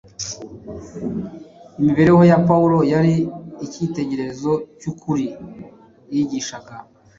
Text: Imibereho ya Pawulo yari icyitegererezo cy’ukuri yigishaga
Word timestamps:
Imibereho 1.79 2.21
ya 2.31 2.37
Pawulo 2.47 2.77
yari 2.93 3.13
icyitegererezo 3.65 4.51
cy’ukuri 4.79 5.25
yigishaga 6.13 6.73